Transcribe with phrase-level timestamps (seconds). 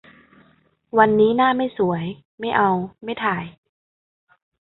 [0.97, 2.03] วันนี้หน้าไม่สวย
[2.39, 2.71] ไม่เอา
[3.03, 3.45] ไม่ถ่าย